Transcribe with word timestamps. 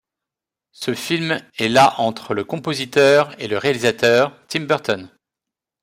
Ce 0.71 0.95
film 0.95 1.39
est 1.59 1.69
la 1.69 1.99
entre 1.99 2.33
le 2.33 2.43
compositeur 2.43 3.39
et 3.39 3.47
le 3.47 3.59
réalisateur 3.59 4.35
Tim 4.47 4.61
Burton. 4.61 5.11